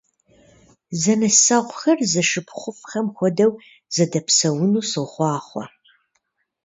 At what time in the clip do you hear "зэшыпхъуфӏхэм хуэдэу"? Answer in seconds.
2.11-3.51